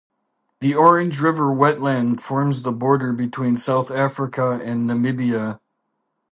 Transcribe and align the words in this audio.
The 0.61 0.73
Orange 0.73 1.21
River 1.21 1.53
wetland 1.55 2.21
forms 2.21 2.63
the 2.63 2.71
border 2.71 3.13
between 3.13 3.55
South 3.55 3.91
Africa 3.91 4.59
and 4.63 4.89
Namibia. 4.89 5.59